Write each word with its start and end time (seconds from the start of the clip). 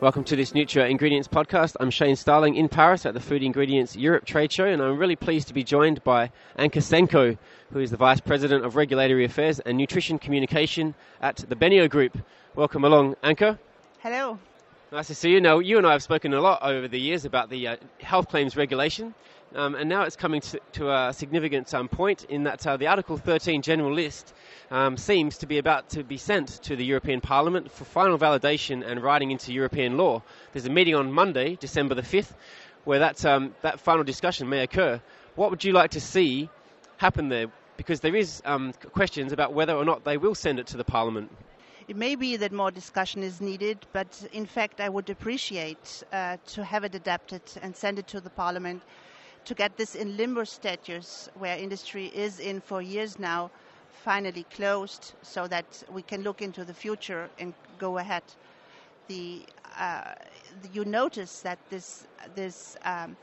Welcome 0.00 0.24
to 0.24 0.36
this 0.36 0.50
NutraIngredients 0.52 1.28
podcast. 1.28 1.76
I'm 1.78 1.88
Shane 1.88 2.16
Starling 2.16 2.56
in 2.56 2.68
Paris 2.68 3.06
at 3.06 3.14
the 3.14 3.20
Food 3.20 3.44
Ingredients 3.44 3.94
Europe 3.94 4.24
trade 4.24 4.50
show, 4.50 4.64
and 4.64 4.82
I'm 4.82 4.98
really 4.98 5.14
pleased 5.14 5.46
to 5.48 5.54
be 5.54 5.62
joined 5.62 6.02
by 6.02 6.32
Anke 6.58 6.82
Sentko, 6.82 7.38
who 7.72 7.78
is 7.78 7.92
the 7.92 7.96
Vice 7.96 8.20
President 8.20 8.64
of 8.64 8.74
Regulatory 8.74 9.24
Affairs 9.24 9.60
and 9.60 9.78
Nutrition 9.78 10.18
Communication 10.18 10.96
at 11.22 11.36
the 11.48 11.54
BENEO 11.54 11.88
Group. 11.88 12.18
Welcome 12.56 12.84
along, 12.84 13.14
Anke. 13.22 13.56
Hello. 14.00 14.38
Nice 14.90 15.06
to 15.06 15.14
see 15.14 15.30
you. 15.30 15.40
Now, 15.40 15.60
you 15.60 15.78
and 15.78 15.86
I 15.86 15.92
have 15.92 16.02
spoken 16.02 16.34
a 16.34 16.40
lot 16.40 16.60
over 16.62 16.88
the 16.88 17.00
years 17.00 17.24
about 17.24 17.48
the 17.48 17.68
uh, 17.68 17.76
health 18.00 18.28
claims 18.28 18.56
regulation, 18.56 19.14
um, 19.54 19.74
and 19.74 19.88
now 19.88 20.02
it's 20.02 20.16
coming 20.16 20.40
to, 20.40 20.60
to 20.72 20.90
a 20.92 21.12
significant 21.12 21.72
um, 21.74 21.88
point 21.88 22.24
in 22.24 22.44
that 22.44 22.66
uh, 22.66 22.76
the 22.76 22.86
Article 22.86 23.16
13 23.16 23.62
general 23.62 23.92
list 23.92 24.34
um, 24.70 24.96
seems 24.96 25.38
to 25.38 25.46
be 25.46 25.58
about 25.58 25.88
to 25.90 26.02
be 26.02 26.16
sent 26.16 26.48
to 26.62 26.74
the 26.76 26.84
European 26.84 27.20
Parliament 27.20 27.70
for 27.70 27.84
final 27.84 28.18
validation 28.18 28.84
and 28.86 29.02
writing 29.02 29.30
into 29.30 29.52
European 29.52 29.96
law. 29.96 30.22
There's 30.52 30.66
a 30.66 30.70
meeting 30.70 30.94
on 30.94 31.12
Monday, 31.12 31.56
December 31.56 31.94
the 31.94 32.02
5th, 32.02 32.32
where 32.84 32.98
that, 32.98 33.24
um, 33.24 33.54
that 33.62 33.78
final 33.80 34.04
discussion 34.04 34.48
may 34.48 34.62
occur. 34.62 35.00
What 35.36 35.50
would 35.50 35.64
you 35.64 35.72
like 35.72 35.90
to 35.92 36.00
see 36.00 36.48
happen 36.96 37.28
there? 37.28 37.46
Because 37.76 38.00
there 38.00 38.14
is 38.16 38.42
um, 38.44 38.72
questions 38.92 39.32
about 39.32 39.52
whether 39.52 39.74
or 39.74 39.84
not 39.84 40.04
they 40.04 40.16
will 40.16 40.34
send 40.34 40.58
it 40.58 40.66
to 40.68 40.76
the 40.76 40.84
Parliament. 40.84 41.30
It 41.86 41.96
may 41.96 42.14
be 42.14 42.36
that 42.38 42.50
more 42.52 42.70
discussion 42.70 43.22
is 43.22 43.40
needed, 43.40 43.86
but 43.92 44.26
in 44.32 44.46
fact, 44.46 44.80
I 44.80 44.88
would 44.88 45.10
appreciate 45.10 46.02
uh, 46.12 46.38
to 46.46 46.64
have 46.64 46.82
it 46.84 46.94
adapted 46.94 47.42
and 47.62 47.76
send 47.76 47.98
it 47.98 48.06
to 48.08 48.20
the 48.20 48.30
Parliament 48.30 48.82
to 49.44 49.54
get 49.54 49.76
this 49.76 49.94
in 49.94 50.16
limbo 50.16 50.44
status 50.44 51.28
where 51.38 51.56
industry 51.56 52.06
is 52.14 52.40
in 52.40 52.60
for 52.60 52.82
years 52.82 53.18
now 53.18 53.50
finally 54.04 54.44
closed 54.54 55.12
so 55.22 55.46
that 55.46 55.64
we 55.92 56.02
can 56.02 56.22
look 56.22 56.42
into 56.42 56.64
the 56.64 56.74
future 56.74 57.28
and 57.38 57.54
go 57.78 57.98
ahead. 57.98 58.22
The, 59.08 59.42
uh, 59.78 60.14
you 60.72 60.84
notice 60.84 61.40
that 61.40 61.58
this, 61.70 62.06
this 62.34 62.76
um, 62.84 63.16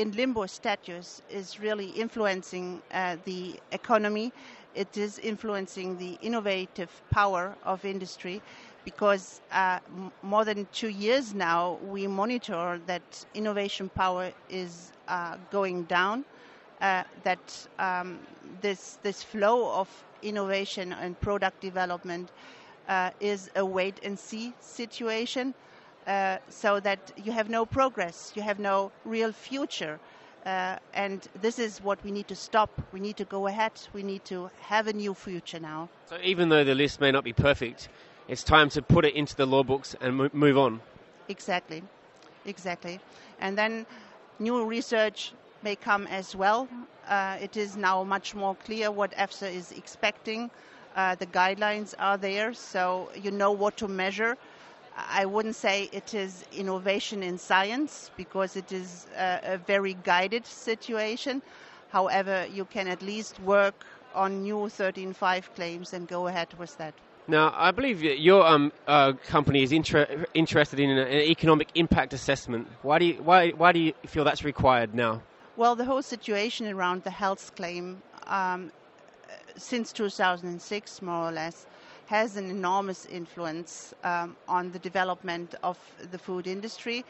in 0.00 0.12
limbo 0.12 0.46
status 0.46 1.20
is 1.30 1.60
really 1.60 1.88
influencing 1.90 2.80
uh, 2.92 3.16
the 3.26 3.60
economy. 3.70 4.32
It 4.74 4.96
is 4.96 5.18
influencing 5.18 5.98
the 5.98 6.16
innovative 6.22 6.90
power 7.10 7.54
of 7.64 7.84
industry 7.84 8.40
because 8.82 9.42
uh, 9.52 9.78
m- 9.94 10.10
more 10.22 10.46
than 10.46 10.66
two 10.72 10.88
years 10.88 11.34
now 11.34 11.76
we 11.86 12.06
monitor 12.06 12.80
that 12.86 13.02
innovation 13.34 13.90
power 13.90 14.32
is 14.48 14.90
uh, 15.08 15.36
going 15.52 15.82
down, 15.84 16.24
uh, 16.80 17.04
that 17.22 17.66
um, 17.78 18.18
this, 18.62 18.96
this 19.02 19.22
flow 19.22 19.70
of 19.74 19.88
innovation 20.22 20.94
and 20.94 21.20
product 21.20 21.60
development 21.60 22.30
uh, 22.88 23.10
is 23.20 23.50
a 23.54 23.66
wait 23.66 24.00
and 24.02 24.18
see 24.18 24.54
situation. 24.60 25.52
Uh, 26.06 26.38
so 26.48 26.80
that 26.80 27.12
you 27.22 27.30
have 27.30 27.50
no 27.50 27.66
progress, 27.66 28.32
you 28.34 28.42
have 28.42 28.58
no 28.58 28.90
real 29.04 29.32
future. 29.32 30.00
Uh, 30.46 30.76
and 30.94 31.28
this 31.42 31.58
is 31.58 31.82
what 31.82 32.02
we 32.02 32.10
need 32.10 32.26
to 32.26 32.34
stop. 32.34 32.70
We 32.92 33.00
need 33.00 33.16
to 33.18 33.26
go 33.26 33.46
ahead. 33.46 33.72
We 33.92 34.02
need 34.02 34.24
to 34.24 34.50
have 34.62 34.86
a 34.86 34.92
new 34.92 35.12
future 35.12 35.60
now. 35.60 35.90
So, 36.08 36.16
even 36.22 36.48
though 36.48 36.64
the 36.64 36.74
list 36.74 37.00
may 37.00 37.10
not 37.10 37.24
be 37.24 37.34
perfect, 37.34 37.90
it's 38.28 38.42
time 38.42 38.70
to 38.70 38.80
put 38.80 39.04
it 39.04 39.14
into 39.14 39.36
the 39.36 39.44
law 39.46 39.62
books 39.62 39.94
and 40.00 40.30
move 40.32 40.56
on. 40.56 40.80
Exactly, 41.28 41.82
exactly. 42.46 42.98
And 43.40 43.58
then 43.58 43.84
new 44.38 44.64
research 44.64 45.32
may 45.62 45.76
come 45.76 46.06
as 46.06 46.34
well. 46.34 46.68
Uh, 47.08 47.36
it 47.40 47.56
is 47.56 47.76
now 47.76 48.02
much 48.04 48.34
more 48.34 48.54
clear 48.54 48.90
what 48.90 49.12
EFSA 49.12 49.52
is 49.52 49.72
expecting. 49.72 50.50
Uh, 50.96 51.14
the 51.16 51.26
guidelines 51.26 51.94
are 51.98 52.16
there, 52.16 52.54
so 52.54 53.10
you 53.14 53.30
know 53.30 53.52
what 53.52 53.76
to 53.76 53.88
measure. 53.88 54.36
I 55.08 55.24
wouldn't 55.24 55.56
say 55.56 55.88
it 55.92 56.14
is 56.14 56.44
innovation 56.52 57.22
in 57.22 57.38
science 57.38 58.10
because 58.16 58.56
it 58.56 58.72
is 58.72 59.06
a, 59.16 59.40
a 59.54 59.58
very 59.58 59.94
guided 60.04 60.46
situation. 60.46 61.42
However, 61.90 62.46
you 62.52 62.64
can 62.64 62.88
at 62.88 63.02
least 63.02 63.40
work 63.40 63.74
on 64.14 64.42
new 64.42 64.56
13.5 64.56 65.54
claims 65.54 65.92
and 65.92 66.06
go 66.08 66.26
ahead 66.26 66.48
with 66.58 66.76
that. 66.78 66.94
Now, 67.28 67.54
I 67.56 67.70
believe 67.70 68.02
your 68.02 68.44
um, 68.44 68.72
uh, 68.88 69.12
company 69.26 69.62
is 69.62 69.70
inter- 69.72 70.26
interested 70.34 70.80
in 70.80 70.90
an 70.90 71.06
economic 71.08 71.68
impact 71.74 72.12
assessment. 72.12 72.66
Why 72.82 72.98
do, 72.98 73.04
you, 73.04 73.14
why, 73.22 73.50
why 73.50 73.72
do 73.72 73.78
you 73.78 73.92
feel 74.06 74.24
that's 74.24 74.42
required 74.44 74.94
now? 74.94 75.22
Well, 75.56 75.76
the 75.76 75.84
whole 75.84 76.02
situation 76.02 76.66
around 76.66 77.04
the 77.04 77.10
health 77.10 77.54
claim 77.54 78.02
um, 78.26 78.72
since 79.56 79.92
2006, 79.92 81.02
more 81.02 81.28
or 81.28 81.32
less, 81.32 81.66
has 82.10 82.36
an 82.36 82.50
enormous 82.50 83.06
influence 83.06 83.94
um, 84.02 84.36
on 84.48 84.72
the 84.72 84.80
development 84.80 85.54
of 85.62 85.78
the 86.10 86.18
food 86.18 86.48
industry. 86.48 87.04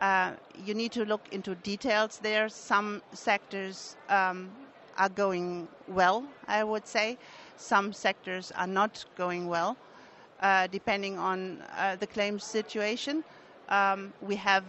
Uh, 0.00 0.30
you 0.64 0.74
need 0.74 0.92
to 0.92 1.04
look 1.04 1.26
into 1.32 1.56
details 1.56 2.20
there. 2.22 2.48
Some 2.48 3.02
sectors 3.12 3.96
um, 4.08 4.48
are 4.96 5.08
going 5.08 5.66
well, 5.88 6.22
I 6.46 6.62
would 6.62 6.86
say. 6.86 7.18
Some 7.56 7.92
sectors 7.92 8.52
are 8.52 8.68
not 8.68 9.04
going 9.16 9.48
well, 9.48 9.76
uh, 10.40 10.68
depending 10.68 11.18
on 11.18 11.60
uh, 11.76 11.96
the 11.96 12.06
claims 12.06 12.44
situation. 12.44 13.24
Um, 13.68 14.12
we 14.20 14.36
have 14.36 14.62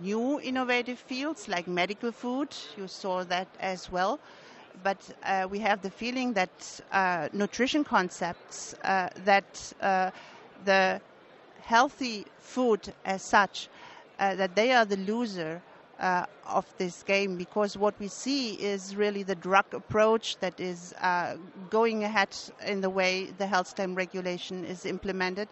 new 0.00 0.40
innovative 0.40 0.98
fields 1.00 1.48
like 1.48 1.66
medical 1.66 2.12
food. 2.12 2.54
You 2.76 2.86
saw 2.86 3.24
that 3.24 3.48
as 3.58 3.90
well 3.90 4.20
but 4.82 4.98
uh, 5.24 5.46
we 5.50 5.58
have 5.60 5.82
the 5.82 5.90
feeling 5.90 6.32
that 6.34 6.80
uh, 6.92 7.28
nutrition 7.32 7.84
concepts, 7.84 8.74
uh, 8.84 9.08
that 9.24 9.72
uh, 9.80 10.10
the 10.64 11.00
healthy 11.60 12.24
food 12.38 12.92
as 13.04 13.22
such, 13.22 13.68
uh, 14.18 14.34
that 14.34 14.54
they 14.54 14.72
are 14.72 14.84
the 14.84 14.96
loser 14.96 15.60
uh, 16.00 16.24
of 16.46 16.64
this 16.78 17.02
game 17.02 17.36
because 17.36 17.76
what 17.76 17.98
we 17.98 18.08
see 18.08 18.54
is 18.54 18.94
really 18.96 19.22
the 19.22 19.34
drug 19.34 19.66
approach 19.72 20.36
that 20.38 20.58
is 20.60 20.94
going 21.70 22.04
ahead 22.04 22.34
in 22.66 22.80
the 22.80 22.90
way 22.90 23.26
the 23.38 23.46
health 23.46 23.74
claim 23.74 23.94
regulation 23.94 24.64
is 24.64 24.86
implemented. 24.86 25.48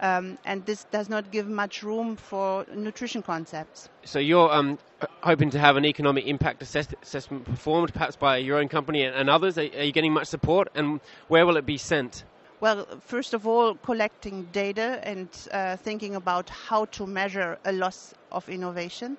Um, 0.00 0.38
and 0.46 0.64
this 0.64 0.84
does 0.90 1.10
not 1.10 1.30
give 1.30 1.46
much 1.46 1.82
room 1.82 2.16
for 2.16 2.64
nutrition 2.74 3.22
concepts. 3.22 3.90
So 4.04 4.18
you're 4.18 4.50
um, 4.50 4.78
hoping 5.22 5.50
to 5.50 5.58
have 5.58 5.76
an 5.76 5.84
economic 5.84 6.26
impact 6.26 6.62
assess- 6.62 6.94
assessment 7.02 7.44
performed, 7.44 7.92
perhaps 7.92 8.16
by 8.16 8.38
your 8.38 8.58
own 8.58 8.68
company 8.68 9.04
and, 9.04 9.14
and 9.14 9.28
others. 9.28 9.58
Are, 9.58 9.62
are, 9.62 9.84
you 9.84 9.92
getting 9.92 10.12
much 10.12 10.28
support, 10.28 10.68
and 10.74 11.00
where 11.28 11.44
will 11.44 11.58
it 11.58 11.66
be 11.66 11.76
sent? 11.76 12.24
Well, 12.60 12.86
first 13.04 13.34
of 13.34 13.46
all, 13.46 13.74
collecting 13.74 14.48
data 14.52 15.00
and 15.02 15.28
uh, 15.52 15.76
thinking 15.76 16.16
about 16.16 16.48
how 16.48 16.86
to 16.86 17.06
measure 17.06 17.58
a 17.66 17.72
loss 17.72 18.14
of 18.32 18.48
innovation, 18.48 19.18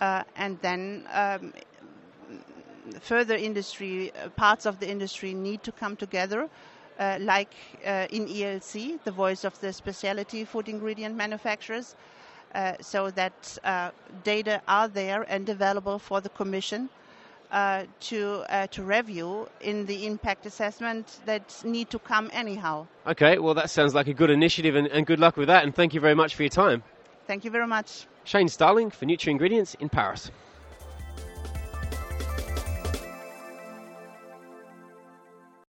uh, 0.00 0.24
and 0.36 0.58
then. 0.62 1.06
Um, 1.12 1.52
further 3.00 3.34
industry 3.34 4.10
uh, 4.12 4.30
parts 4.30 4.64
of 4.64 4.80
the 4.80 4.88
industry 4.88 5.34
need 5.34 5.62
to 5.62 5.70
come 5.70 5.94
together 5.94 6.48
uh, 6.98 7.18
like 7.20 7.54
uh, 7.86 8.06
in 8.10 8.26
ELC, 8.26 8.98
the 9.04 9.10
voice 9.10 9.44
of 9.44 9.58
the 9.60 9.72
specialty 9.72 10.44
food 10.44 10.68
ingredient 10.68 11.14
manufacturers, 11.16 11.94
uh, 12.54 12.72
so 12.80 13.10
that 13.10 13.58
data 14.24 14.60
are 14.68 14.88
there 14.88 15.22
and 15.28 15.48
available 15.48 15.98
for 15.98 16.20
the 16.20 16.28
Commission 16.30 16.88
uh, 17.50 17.84
to 18.00 18.44
uh, 18.50 18.66
to 18.68 18.82
review 18.82 19.48
in 19.60 19.86
the 19.86 20.06
impact 20.06 20.46
assessment 20.46 21.20
that 21.24 21.60
need 21.64 21.90
to 21.90 21.98
come 21.98 22.30
anyhow. 22.32 22.86
Okay, 23.06 23.38
well 23.38 23.54
that 23.54 23.70
sounds 23.70 23.94
like 23.94 24.06
a 24.08 24.14
good 24.14 24.30
initiative, 24.30 24.74
and, 24.76 24.86
and 24.88 25.06
good 25.06 25.18
luck 25.20 25.36
with 25.36 25.48
that. 25.48 25.64
And 25.64 25.74
thank 25.74 25.94
you 25.94 26.00
very 26.00 26.14
much 26.14 26.34
for 26.34 26.42
your 26.42 26.50
time. 26.50 26.82
Thank 27.26 27.44
you 27.44 27.50
very 27.50 27.66
much. 27.66 28.06
Shane 28.24 28.48
Starling 28.48 28.90
for 28.90 29.06
NutraIngredients 29.06 29.76
in 29.80 29.88
Paris. 29.88 30.30